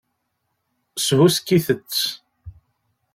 [1.05, 1.95] Shuskit-t!